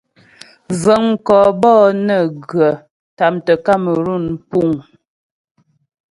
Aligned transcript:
Vəŋ 0.81 1.03
mkɔ 1.11 1.37
bɔ'ɔ 1.61 1.85
nə́ghə 2.05 2.69
tâmtə 3.17 3.53
Kamerun 3.65 4.25
puŋ. 4.49 4.69